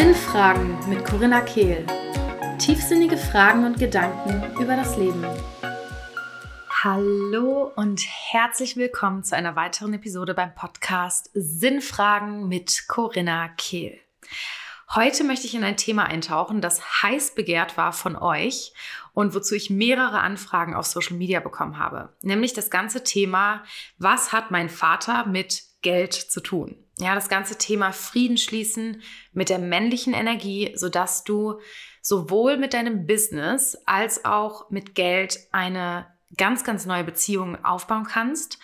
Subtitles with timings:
[0.00, 1.84] Sinnfragen mit Corinna Kehl.
[2.58, 5.22] Tiefsinnige Fragen und Gedanken über das Leben.
[6.70, 14.00] Hallo und herzlich willkommen zu einer weiteren Episode beim Podcast Sinnfragen mit Corinna Kehl.
[14.94, 18.72] Heute möchte ich in ein Thema eintauchen, das heiß begehrt war von euch
[19.12, 22.16] und wozu ich mehrere Anfragen auf Social Media bekommen habe.
[22.22, 23.64] Nämlich das ganze Thema,
[23.98, 26.82] was hat mein Vater mit Geld zu tun?
[27.00, 31.58] Ja, das ganze Thema Frieden schließen mit der männlichen Energie, sodass du
[32.02, 38.58] sowohl mit deinem Business als auch mit Geld eine ganz, ganz neue Beziehung aufbauen kannst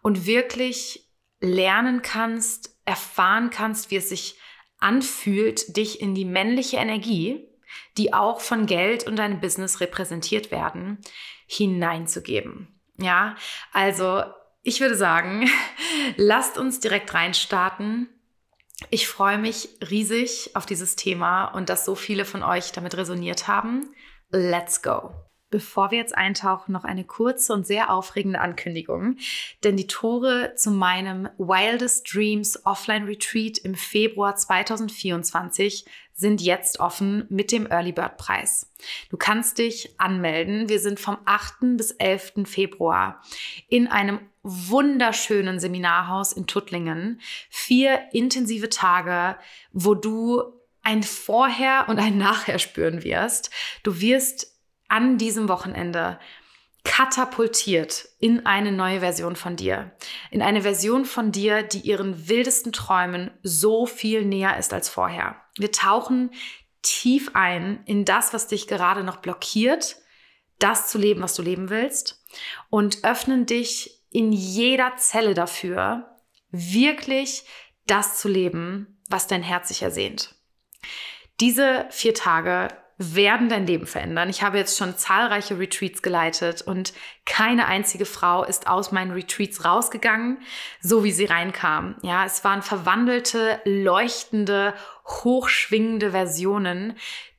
[0.00, 1.06] und wirklich
[1.40, 4.38] lernen kannst, erfahren kannst, wie es sich
[4.78, 7.46] anfühlt, dich in die männliche Energie,
[7.98, 10.98] die auch von Geld und deinem Business repräsentiert werden,
[11.46, 12.80] hineinzugeben.
[12.96, 13.36] Ja,
[13.72, 14.22] also
[14.62, 15.48] ich würde sagen,
[16.16, 18.08] lasst uns direkt reinstarten.
[18.90, 23.48] Ich freue mich riesig auf dieses Thema und dass so viele von euch damit resoniert
[23.48, 23.94] haben.
[24.30, 25.12] Let's go!
[25.50, 29.16] Bevor wir jetzt eintauchen, noch eine kurze und sehr aufregende Ankündigung.
[29.62, 37.26] Denn die Tore zu meinem Wildest Dreams Offline Retreat im Februar 2024 sind jetzt offen
[37.28, 38.72] mit dem Early Bird Preis.
[39.10, 40.70] Du kannst dich anmelden.
[40.70, 41.76] Wir sind vom 8.
[41.76, 42.44] bis 11.
[42.46, 43.20] Februar
[43.68, 47.20] in einem wunderschönen Seminarhaus in Tuttlingen.
[47.50, 49.36] Vier intensive Tage,
[49.72, 50.42] wo du
[50.82, 53.50] ein Vorher und ein Nachher spüren wirst.
[53.82, 56.18] Du wirst an diesem Wochenende
[56.84, 59.92] katapultiert in eine neue Version von dir.
[60.30, 65.36] In eine Version von dir, die ihren wildesten Träumen so viel näher ist als vorher.
[65.56, 66.30] Wir tauchen
[66.82, 69.96] tief ein in das, was dich gerade noch blockiert,
[70.58, 72.24] das zu leben, was du leben willst
[72.68, 76.16] und öffnen dich in jeder Zelle dafür,
[76.50, 77.44] wirklich
[77.86, 80.34] das zu leben, was dein Herz sich ersehnt.
[81.40, 82.68] Diese vier Tage
[82.98, 84.28] werden dein Leben verändern.
[84.28, 86.92] Ich habe jetzt schon zahlreiche Retreats geleitet und
[87.24, 90.38] keine einzige Frau ist aus meinen Retreats rausgegangen,
[90.80, 91.96] so wie sie reinkam.
[92.02, 94.74] Ja, es waren verwandelte, leuchtende,
[95.06, 96.96] hochschwingende Versionen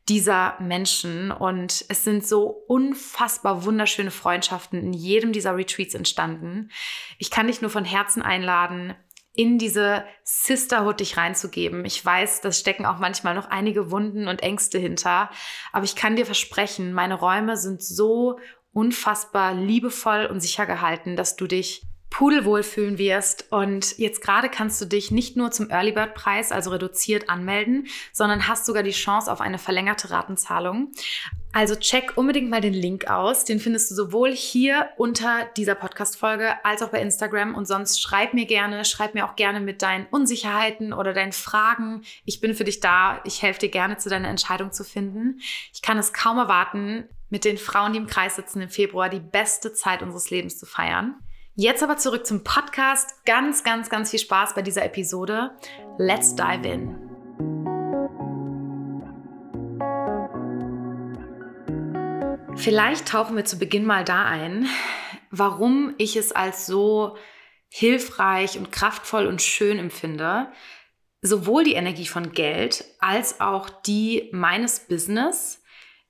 [0.09, 6.69] dieser Menschen und es sind so unfassbar wunderschöne Freundschaften in jedem dieser Retreats entstanden.
[7.17, 8.95] Ich kann dich nur von Herzen einladen,
[9.35, 11.85] in diese Sisterhood dich reinzugeben.
[11.85, 15.29] Ich weiß, das stecken auch manchmal noch einige Wunden und Ängste hinter,
[15.71, 18.39] aber ich kann dir versprechen, meine Räume sind so
[18.73, 21.83] unfassbar liebevoll und sicher gehalten, dass du dich
[22.23, 23.51] pudelwohl fühlen wirst.
[23.51, 27.87] Und jetzt gerade kannst du dich nicht nur zum Early Bird Preis, also reduziert, anmelden,
[28.13, 30.93] sondern hast sogar die Chance auf eine verlängerte Ratenzahlung.
[31.51, 33.43] Also check unbedingt mal den Link aus.
[33.43, 37.55] Den findest du sowohl hier unter dieser Podcast-Folge als auch bei Instagram.
[37.55, 42.03] Und sonst schreib mir gerne, schreib mir auch gerne mit deinen Unsicherheiten oder deinen Fragen.
[42.23, 43.19] Ich bin für dich da.
[43.25, 45.41] Ich helfe dir gerne zu deiner Entscheidung zu finden.
[45.73, 49.19] Ich kann es kaum erwarten, mit den Frauen, die im Kreis sitzen, im Februar die
[49.19, 51.15] beste Zeit unseres Lebens zu feiern.
[51.55, 53.23] Jetzt aber zurück zum Podcast.
[53.25, 55.51] Ganz, ganz, ganz viel Spaß bei dieser Episode.
[55.99, 56.95] Let's dive in.
[62.55, 64.67] Vielleicht tauchen wir zu Beginn mal da ein,
[65.29, 67.17] warum ich es als so
[67.69, 70.51] hilfreich und kraftvoll und schön empfinde,
[71.21, 75.61] sowohl die Energie von Geld als auch die meines Business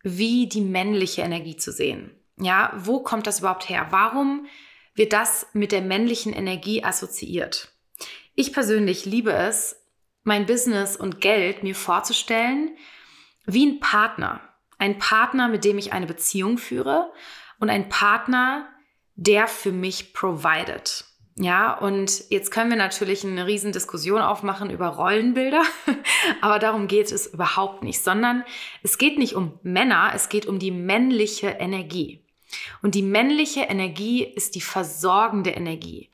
[0.03, 2.12] wie die männliche Energie zu sehen.
[2.38, 3.88] Ja, wo kommt das überhaupt her?
[3.90, 4.48] Warum
[4.96, 7.70] wird das mit der männlichen Energie assoziiert.
[8.36, 9.80] Ich persönlich liebe es,
[10.24, 12.76] mein Business und Geld mir vorzustellen
[13.46, 14.42] wie ein Partner.
[14.78, 17.12] Ein Partner, mit dem ich eine Beziehung führe
[17.59, 18.70] und ein Partner,
[19.16, 21.06] der für mich provided.
[21.36, 25.64] Ja, und jetzt können wir natürlich eine riesen Diskussion aufmachen über Rollenbilder,
[26.42, 28.44] aber darum geht es überhaupt nicht, sondern
[28.84, 32.22] es geht nicht um Männer, es geht um die männliche Energie.
[32.81, 36.12] Und die männliche Energie ist die versorgende Energie.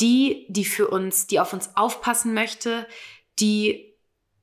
[0.00, 2.86] Die, die für uns, die auf uns aufpassen möchte,
[3.38, 3.94] die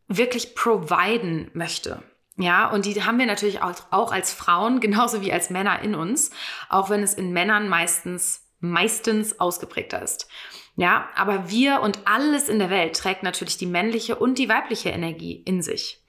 [0.07, 2.03] wirklich providen möchte.
[2.37, 5.95] Ja, und die haben wir natürlich auch, auch als Frauen, genauso wie als Männer in
[5.95, 6.31] uns,
[6.69, 10.27] auch wenn es in Männern meistens, meistens ausgeprägter ist.
[10.75, 14.89] Ja, aber wir und alles in der Welt trägt natürlich die männliche und die weibliche
[14.89, 16.01] Energie in sich.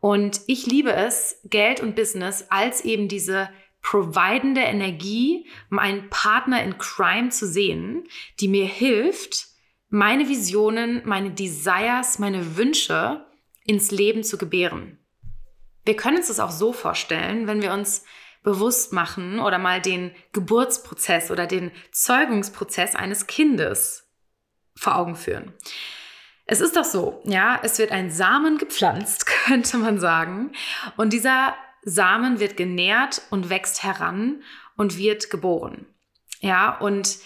[0.00, 3.48] Und ich liebe es, Geld und Business als eben diese
[3.82, 8.04] providende Energie, meinen Partner in Crime zu sehen,
[8.40, 9.46] die mir hilft,
[9.88, 13.26] meine Visionen, meine Desires, meine Wünsche
[13.64, 14.98] ins Leben zu gebären.
[15.84, 18.04] Wir können uns das auch so vorstellen, wenn wir uns
[18.42, 24.08] bewusst machen oder mal den Geburtsprozess oder den Zeugungsprozess eines Kindes
[24.76, 25.52] vor Augen führen.
[26.46, 30.52] Es ist doch so, ja, es wird ein Samen gepflanzt, könnte man sagen.
[30.96, 34.42] Und dieser Samen wird genährt und wächst heran
[34.76, 35.86] und wird geboren.
[36.40, 37.18] Ja, und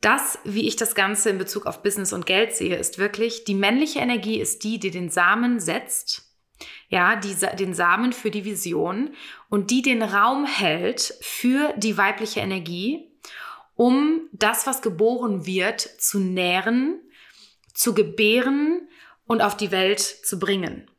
[0.00, 3.54] das, wie ich das Ganze in Bezug auf Business und Geld sehe, ist wirklich, die
[3.54, 6.30] männliche Energie ist die, die den Samen setzt,
[6.88, 9.14] ja, die, den Samen für die Vision
[9.48, 13.10] und die den Raum hält für die weibliche Energie,
[13.74, 17.00] um das, was geboren wird, zu nähren,
[17.72, 18.88] zu gebären
[19.26, 20.90] und auf die Welt zu bringen.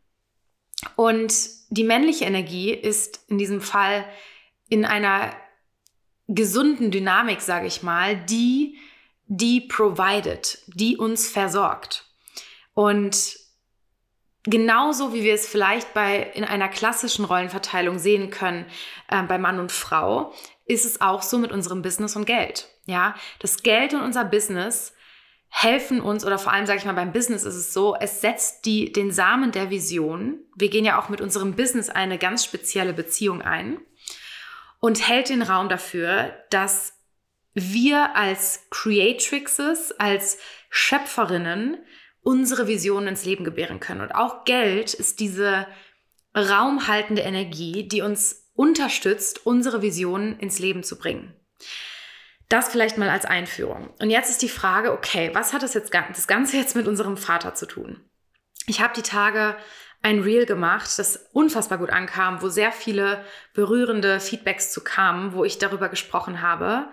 [0.95, 1.33] Und
[1.71, 4.05] die männliche Energie ist in diesem Fall
[4.69, 5.33] in einer
[6.27, 8.77] gesunden Dynamik, sage ich mal, die
[9.33, 12.05] die provided, die uns versorgt.
[12.73, 13.37] Und
[14.43, 18.65] genauso wie wir es vielleicht bei in einer klassischen Rollenverteilung sehen können
[19.07, 20.33] äh, bei Mann und Frau,
[20.65, 22.67] ist es auch so mit unserem Business und Geld.
[22.85, 24.93] Ja, das Geld und unser Business
[25.53, 28.65] helfen uns oder vor allem sage ich mal beim Business ist es so, es setzt
[28.65, 30.39] die den Samen der Vision.
[30.55, 33.79] Wir gehen ja auch mit unserem Business eine ganz spezielle Beziehung ein
[34.79, 36.93] und hält den Raum dafür, dass
[37.53, 40.39] wir als Creatrixes, als
[40.69, 41.77] Schöpferinnen
[42.21, 44.01] unsere Visionen ins Leben gebären können.
[44.01, 45.67] Und auch Geld ist diese
[46.33, 51.35] raumhaltende Energie, die uns unterstützt, unsere Visionen ins Leben zu bringen.
[52.51, 53.93] Das vielleicht mal als Einführung.
[54.01, 57.15] Und jetzt ist die Frage, okay, was hat das jetzt das Ganze jetzt mit unserem
[57.15, 58.01] Vater zu tun?
[58.67, 59.55] Ich habe die Tage
[60.01, 65.45] ein Reel gemacht, das unfassbar gut ankam, wo sehr viele berührende Feedbacks zu kamen, wo
[65.45, 66.89] ich darüber gesprochen habe,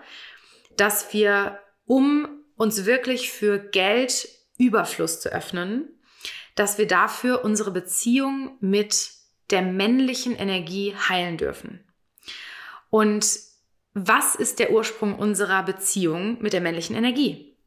[0.77, 5.89] dass wir, um uns wirklich für Geldüberfluss zu öffnen,
[6.55, 9.09] dass wir dafür unsere Beziehung mit
[9.49, 11.85] der männlichen Energie heilen dürfen.
[12.89, 13.48] Und
[14.07, 17.57] was ist der Ursprung unserer Beziehung mit der männlichen Energie?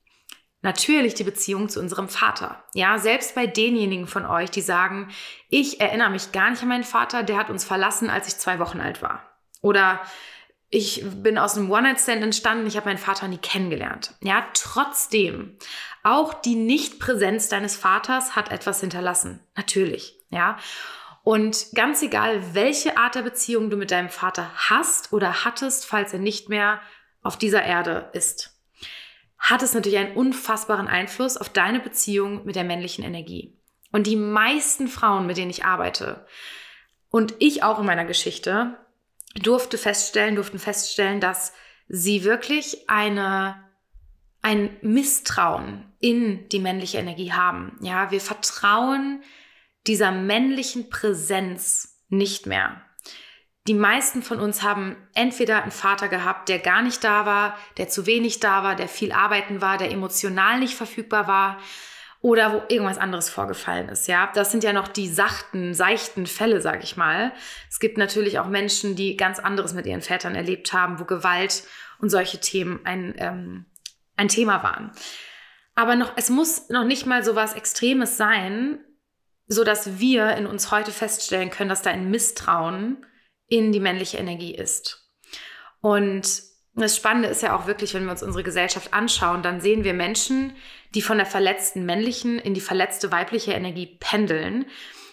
[0.63, 2.65] Natürlich die Beziehung zu unserem Vater.
[2.73, 5.09] Ja, selbst bei denjenigen von euch, die sagen,
[5.49, 8.61] ich erinnere mich gar nicht an meinen Vater, der hat uns verlassen, als ich zwei
[8.61, 9.23] Wochen alt war.
[9.61, 10.01] Oder
[10.71, 14.15] ich bin aus einem One-Night-Stand entstanden, ich habe meinen Vater nie kennengelernt.
[14.23, 15.59] Ja, trotzdem,
[16.05, 19.41] auch die Nichtpräsenz deines Vaters hat etwas hinterlassen.
[19.57, 20.57] Natürlich, ja.
[21.23, 26.13] Und ganz egal, welche Art der Beziehung du mit deinem Vater hast oder hattest, falls
[26.13, 26.81] er nicht mehr
[27.23, 28.59] auf dieser Erde ist,
[29.39, 33.57] hat es natürlich einen unfassbaren Einfluss auf deine Beziehung mit der männlichen Energie.
[33.93, 36.27] Und die meisten Frauen, mit denen ich arbeite,
[37.11, 38.79] und ich auch in meiner Geschichte,
[39.35, 41.53] durfte feststellen, durften feststellen, dass
[41.87, 43.63] sie wirklich eine,
[44.41, 47.79] ein Misstrauen in die männliche Energie haben.
[47.81, 49.23] Ja, wir vertrauen
[49.87, 52.83] dieser männlichen Präsenz nicht mehr.
[53.69, 57.89] Die meisten von uns haben entweder einen Vater gehabt, der gar nicht da war, der
[57.89, 61.59] zu wenig da war, der viel arbeiten war, der emotional nicht verfügbar war
[62.21, 64.09] oder wo irgendwas anderes vorgefallen ist.
[64.09, 67.33] Ja, das sind ja noch die sachten, seichten Fälle, sag ich mal.
[67.69, 71.65] Es gibt natürlich auch Menschen, die ganz anderes mit ihren Vätern erlebt haben, wo Gewalt
[72.01, 73.67] und solche Themen ein, ähm,
[74.17, 74.91] ein Thema waren.
[75.75, 78.81] Aber noch, es muss noch nicht mal so was Extremes sein,
[79.53, 83.07] so dass wir in uns heute feststellen können, dass da ein Misstrauen
[83.49, 85.11] in die männliche Energie ist.
[85.81, 86.43] Und
[86.75, 89.93] das Spannende ist ja auch wirklich, wenn wir uns unsere Gesellschaft anschauen, dann sehen wir
[89.93, 90.57] Menschen,
[90.95, 94.67] die von der verletzten männlichen in die verletzte weibliche Energie pendeln.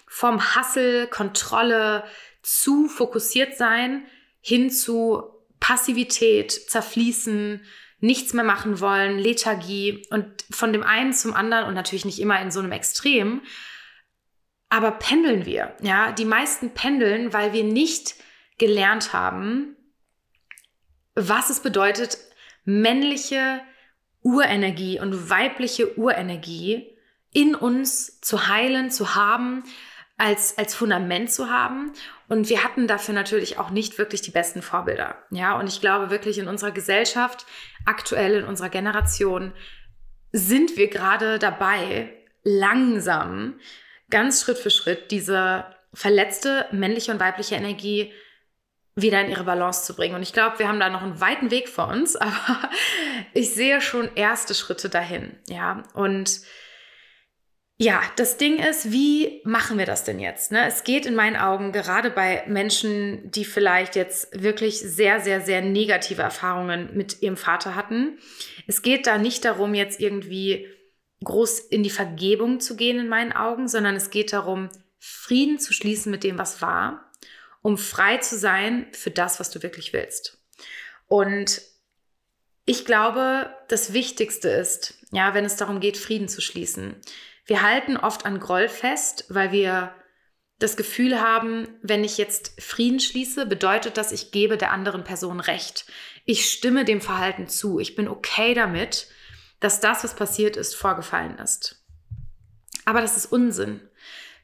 [0.07, 2.03] Vom Hassel, Kontrolle
[2.41, 4.05] zu fokussiert sein
[4.41, 5.23] hin zu
[5.59, 7.61] Passivität, Zerfließen,
[7.99, 12.41] nichts mehr machen wollen, Lethargie und von dem einen zum anderen und natürlich nicht immer
[12.41, 13.41] in so einem Extrem.
[14.69, 16.11] Aber pendeln wir, ja?
[16.11, 18.15] Die meisten pendeln, weil wir nicht
[18.57, 19.75] gelernt haben,
[21.15, 22.17] was es bedeutet,
[22.65, 23.61] männliche
[24.21, 26.95] Urenergie und weibliche Urenergie
[27.31, 29.63] in uns zu heilen, zu haben,
[30.17, 31.93] als, als Fundament zu haben.
[32.27, 35.15] Und wir hatten dafür natürlich auch nicht wirklich die besten Vorbilder.
[35.31, 37.45] Ja, und ich glaube wirklich in unserer Gesellschaft,
[37.85, 39.53] aktuell in unserer Generation,
[40.31, 43.59] sind wir gerade dabei, langsam,
[44.09, 48.11] ganz Schritt für Schritt, diese verletzte männliche und weibliche Energie
[48.95, 50.15] wieder in ihre Balance zu bringen.
[50.15, 52.69] Und ich glaube, wir haben da noch einen weiten Weg vor uns, aber
[53.33, 55.37] ich sehe schon erste Schritte dahin.
[55.47, 56.41] Ja, und
[57.81, 60.51] ja, das Ding ist, wie machen wir das denn jetzt?
[60.51, 60.67] Ne?
[60.67, 65.61] Es geht in meinen Augen gerade bei Menschen, die vielleicht jetzt wirklich sehr, sehr, sehr
[65.61, 68.17] negative Erfahrungen mit ihrem Vater hatten.
[68.67, 70.67] Es geht da nicht darum, jetzt irgendwie
[71.23, 75.73] groß in die Vergebung zu gehen in meinen Augen, sondern es geht darum, Frieden zu
[75.73, 77.09] schließen mit dem, was war
[77.61, 80.37] um frei zu sein für das, was du wirklich willst.
[81.07, 81.61] Und
[82.65, 86.95] ich glaube, das Wichtigste ist, ja, wenn es darum geht, Frieden zu schließen,
[87.45, 89.95] Wir halten oft an Groll fest, weil wir
[90.59, 95.39] das Gefühl haben, wenn ich jetzt Frieden schließe, bedeutet das, ich gebe der anderen Person
[95.39, 95.87] Recht.
[96.25, 97.79] Ich stimme dem Verhalten zu.
[97.79, 99.07] Ich bin okay damit,
[99.59, 101.83] dass das, was passiert ist, vorgefallen ist.
[102.85, 103.81] Aber das ist Unsinn.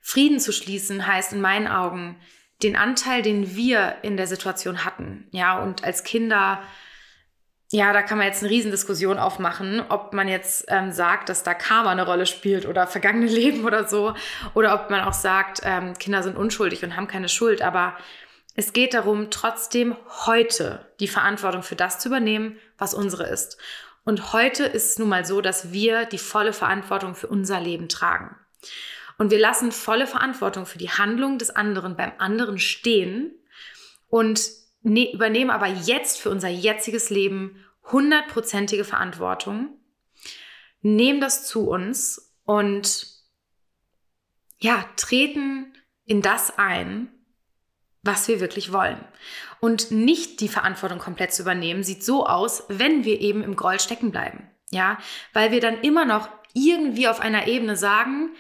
[0.02, 2.20] Frieden zu schließen heißt in meinen Augen,
[2.64, 6.62] den Anteil, den wir in der Situation hatten, ja, und als Kinder,
[7.72, 11.54] ja, da kann man jetzt eine Riesendiskussion aufmachen, ob man jetzt ähm, sagt, dass da
[11.54, 14.14] Karma eine Rolle spielt oder vergangene Leben oder so,
[14.54, 17.62] oder ob man auch sagt, ähm, Kinder sind unschuldig und haben keine Schuld.
[17.62, 17.98] Aber
[18.56, 23.58] es geht darum, trotzdem heute die Verantwortung für das zu übernehmen, was unsere ist.
[24.06, 27.90] Und heute ist es nun mal so, dass wir die volle Verantwortung für unser Leben
[27.90, 28.36] tragen.
[29.18, 33.34] Und wir lassen volle Verantwortung für die Handlung des anderen beim anderen stehen
[34.08, 34.50] und
[34.84, 39.80] ne übernehmen aber jetzt für unser jetziges Leben hundertprozentige Verantwortung,
[40.82, 43.08] nehmen das zu uns und
[44.60, 45.74] ja, treten
[46.06, 47.10] in das ein,
[48.04, 49.04] was wir wirklich wollen.
[49.60, 53.80] Und nicht die Verantwortung komplett zu übernehmen, sieht so aus, wenn wir eben im Groll
[53.80, 54.50] stecken bleiben.
[54.72, 54.98] Ja,
[55.34, 58.32] weil wir dann immer noch irgendwie auf einer Ebene sagen,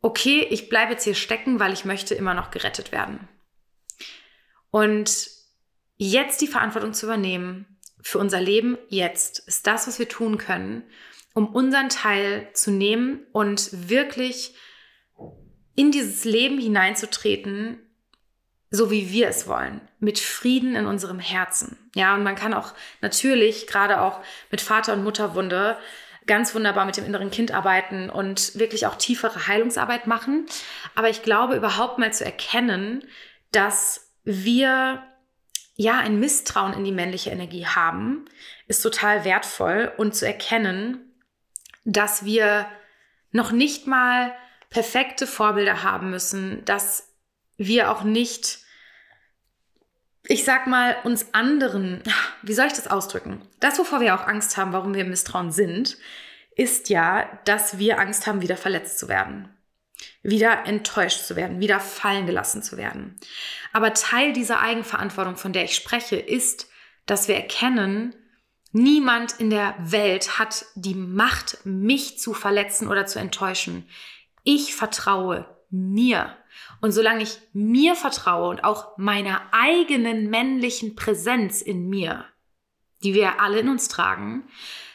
[0.00, 3.28] okay, ich bleibe jetzt hier stecken, weil ich möchte immer noch gerettet werden.
[4.70, 5.28] Und
[5.96, 10.84] jetzt die Verantwortung zu übernehmen für unser Leben jetzt ist das, was wir tun können,
[11.34, 14.54] um unseren Teil zu nehmen und wirklich
[15.76, 17.78] in dieses Leben hineinzutreten,
[18.70, 21.76] so wie wir es wollen, mit Frieden in unserem Herzen.
[21.94, 25.76] Ja, und man kann auch natürlich gerade auch mit Vater- und Mutterwunde
[26.26, 30.46] ganz wunderbar mit dem inneren Kind arbeiten und wirklich auch tiefere Heilungsarbeit machen.
[30.94, 33.02] Aber ich glaube, überhaupt mal zu erkennen,
[33.50, 35.02] dass wir
[35.74, 38.26] ja ein Misstrauen in die männliche Energie haben,
[38.68, 41.12] ist total wertvoll und zu erkennen,
[41.84, 42.66] dass wir
[43.32, 44.32] noch nicht mal
[44.68, 47.09] perfekte Vorbilder haben müssen, dass
[47.60, 48.60] wir auch nicht,
[50.26, 52.02] ich sag mal, uns anderen,
[52.42, 53.42] wie soll ich das ausdrücken?
[53.60, 55.98] Das, wovor wir auch Angst haben, warum wir im Misstrauen sind,
[56.56, 59.54] ist ja, dass wir Angst haben, wieder verletzt zu werden,
[60.22, 63.16] wieder enttäuscht zu werden, wieder fallen gelassen zu werden.
[63.74, 66.70] Aber Teil dieser Eigenverantwortung, von der ich spreche, ist,
[67.04, 68.14] dass wir erkennen,
[68.72, 73.86] niemand in der Welt hat die Macht, mich zu verletzen oder zu enttäuschen.
[74.44, 76.36] Ich vertraue mir.
[76.80, 82.24] Und solange ich mir vertraue und auch meiner eigenen männlichen Präsenz in mir,
[83.02, 84.48] die wir alle in uns tragen,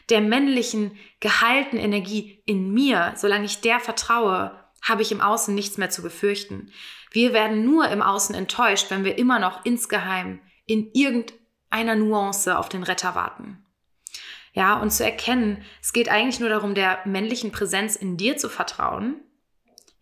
[0.10, 5.78] der männlichen, geheilten Energie in mir, solange ich der vertraue, habe ich im Außen nichts
[5.78, 6.72] mehr zu befürchten.
[7.12, 12.70] Wir werden nur im Außen enttäuscht, wenn wir immer noch insgeheim in irgendeiner Nuance auf
[12.70, 13.66] den Retter warten.
[14.54, 18.48] Ja, und zu erkennen, es geht eigentlich nur darum, der männlichen Präsenz in dir zu
[18.48, 19.22] vertrauen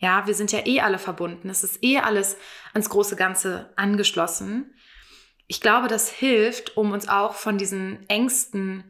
[0.03, 1.50] ja, wir sind ja eh alle verbunden.
[1.50, 2.36] Es ist eh alles
[2.74, 4.74] ans große Ganze angeschlossen.
[5.48, 8.83] Ich glaube, das hilft, um uns auch von diesen Ängsten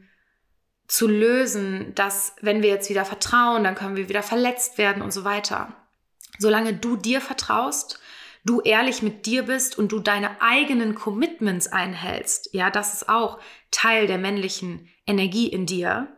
[0.88, 5.12] zu lösen, dass wenn wir jetzt wieder vertrauen, dann können wir wieder verletzt werden und
[5.12, 5.76] so weiter.
[6.38, 8.00] Solange du dir vertraust,
[8.44, 13.38] du ehrlich mit dir bist und du deine eigenen Commitments einhältst, ja, das ist auch
[13.70, 16.08] Teil der männlichen Energie in dir,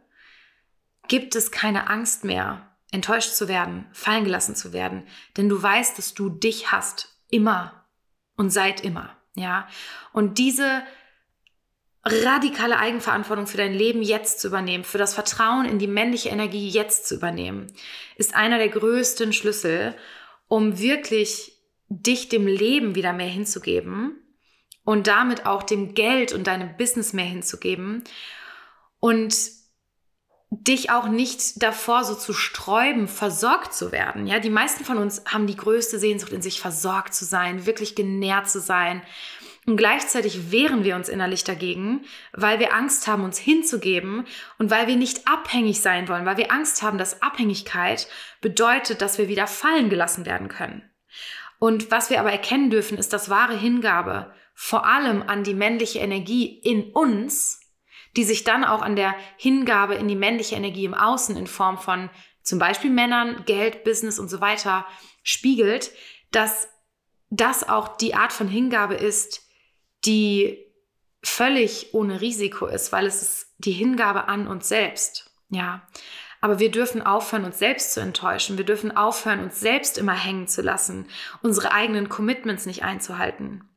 [1.06, 5.98] gibt es keine Angst mehr enttäuscht zu werden, fallen gelassen zu werden, denn du weißt,
[5.98, 7.84] dass du dich hast, immer.
[8.36, 9.66] Und seit immer, ja.
[10.12, 10.82] Und diese
[12.04, 16.68] radikale Eigenverantwortung für dein Leben jetzt zu übernehmen, für das Vertrauen in die männliche Energie
[16.68, 17.66] jetzt zu übernehmen,
[18.16, 19.96] ist einer der größten Schlüssel,
[20.48, 21.52] um wirklich
[21.88, 24.22] dich dem Leben wieder mehr hinzugeben
[24.84, 28.04] und damit auch dem Geld und deinem Business mehr hinzugeben.
[29.00, 29.36] Und
[30.50, 34.26] dich auch nicht davor so zu sträuben, versorgt zu werden.
[34.26, 37.94] Ja, die meisten von uns haben die größte Sehnsucht in sich, versorgt zu sein, wirklich
[37.94, 39.02] genährt zu sein.
[39.66, 44.24] Und gleichzeitig wehren wir uns innerlich dagegen, weil wir Angst haben, uns hinzugeben
[44.58, 48.06] und weil wir nicht abhängig sein wollen, weil wir Angst haben, dass Abhängigkeit
[48.40, 50.88] bedeutet, dass wir wieder fallen gelassen werden können.
[51.58, 55.98] Und was wir aber erkennen dürfen, ist, dass wahre Hingabe vor allem an die männliche
[55.98, 57.60] Energie in uns
[58.16, 61.78] die sich dann auch an der Hingabe in die männliche Energie im Außen in Form
[61.78, 62.10] von
[62.42, 64.86] zum Beispiel Männern, Geld, Business und so weiter
[65.22, 65.90] spiegelt,
[66.30, 66.68] dass
[67.28, 69.42] das auch die Art von Hingabe ist,
[70.04, 70.64] die
[71.22, 75.30] völlig ohne Risiko ist, weil es ist die Hingabe an uns selbst.
[75.50, 75.86] Ja.
[76.40, 78.58] Aber wir dürfen aufhören, uns selbst zu enttäuschen.
[78.58, 81.08] Wir dürfen aufhören, uns selbst immer hängen zu lassen,
[81.42, 83.68] unsere eigenen Commitments nicht einzuhalten.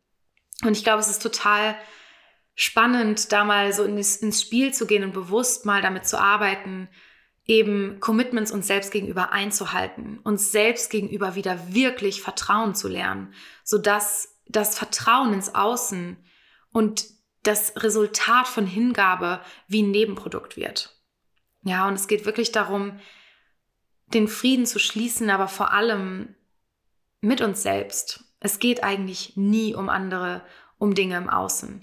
[0.63, 1.75] Und ich glaube, es ist total
[2.59, 6.89] spannend, da mal so ins, Spiel zu gehen und bewusst mal damit zu arbeiten,
[7.45, 14.41] eben Commitments uns selbst gegenüber einzuhalten, uns selbst gegenüber wieder wirklich Vertrauen zu lernen, sodass
[14.45, 16.17] das Vertrauen ins Außen
[16.73, 17.05] und
[17.43, 19.39] das Resultat von Hingabe
[19.69, 21.01] wie ein Nebenprodukt wird.
[21.61, 22.99] Ja, und es geht wirklich darum,
[24.07, 26.35] den Frieden zu schließen, aber vor allem
[27.21, 28.25] mit uns selbst.
[28.41, 30.41] Es geht eigentlich nie um andere,
[30.77, 31.79] um Dinge im Außen.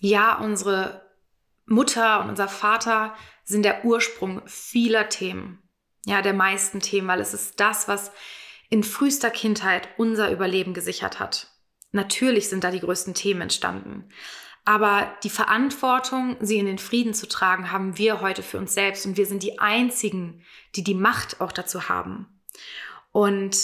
[0.00, 1.02] Ja, unsere
[1.66, 5.62] Mutter und unser Vater sind der Ursprung vieler Themen.
[6.04, 8.12] Ja, der meisten Themen, weil es ist das, was
[8.68, 11.48] in frühester Kindheit unser Überleben gesichert hat.
[11.92, 14.08] Natürlich sind da die größten Themen entstanden.
[14.64, 19.06] Aber die Verantwortung, sie in den Frieden zu tragen, haben wir heute für uns selbst.
[19.06, 22.42] Und wir sind die Einzigen, die die Macht auch dazu haben.
[23.12, 23.56] Und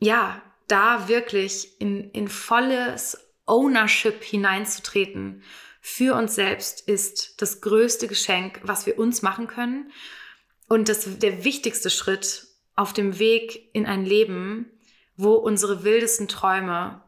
[0.00, 5.42] ja, da wirklich in, in volles Ownership hineinzutreten
[5.86, 9.92] für uns selbst ist das größte Geschenk, was wir uns machen können.
[10.66, 14.70] Und das, der wichtigste Schritt auf dem Weg in ein Leben,
[15.18, 17.02] wo unsere wildesten Träume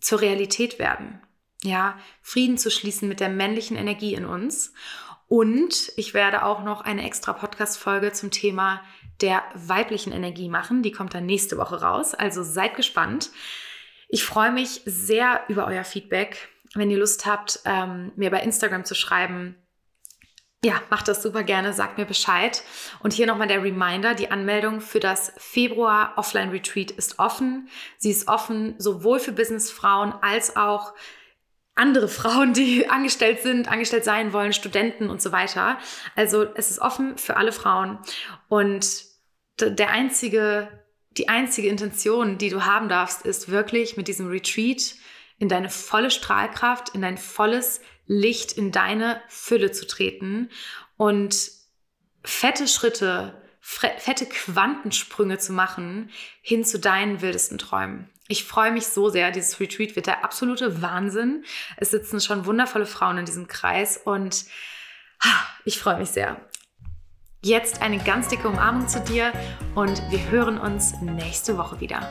[0.00, 1.22] zur Realität werden.
[1.62, 4.72] Ja, Frieden zu schließen mit der männlichen Energie in uns.
[5.28, 8.82] Und ich werde auch noch eine extra Podcast-Folge zum Thema
[9.20, 10.82] der weiblichen Energie machen.
[10.82, 12.12] Die kommt dann nächste Woche raus.
[12.12, 13.30] Also seid gespannt.
[14.08, 18.84] Ich freue mich sehr über euer Feedback wenn ihr Lust habt, ähm, mir bei Instagram
[18.84, 19.56] zu schreiben,
[20.64, 22.62] ja, macht das super gerne, sagt mir Bescheid.
[23.00, 27.68] Und hier nochmal der Reminder, die Anmeldung für das Februar Offline Retreat ist offen.
[27.98, 30.94] Sie ist offen sowohl für Businessfrauen als auch
[31.74, 35.78] andere Frauen, die angestellt sind, angestellt sein wollen, Studenten und so weiter.
[36.16, 37.98] Also es ist offen für alle Frauen.
[38.48, 39.04] Und
[39.60, 40.68] der einzige,
[41.16, 44.94] die einzige Intention, die du haben darfst, ist wirklich mit diesem Retreat
[45.38, 50.50] in deine volle Strahlkraft, in dein volles Licht, in deine Fülle zu treten
[50.96, 51.50] und
[52.22, 56.10] fette Schritte, fette Quantensprünge zu machen
[56.42, 58.10] hin zu deinen wildesten Träumen.
[58.28, 59.30] Ich freue mich so sehr.
[59.30, 61.44] Dieses Retreat wird der absolute Wahnsinn.
[61.76, 64.44] Es sitzen schon wundervolle Frauen in diesem Kreis und
[65.64, 66.40] ich freue mich sehr.
[67.44, 69.30] Jetzt eine ganz dicke Umarmung zu dir
[69.74, 72.08] und wir hören uns nächste Woche wieder.